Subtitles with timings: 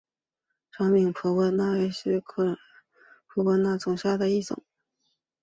[0.71, 2.57] 长柄婆婆纳为车前草科
[3.27, 4.63] 婆婆纳属下的一个种。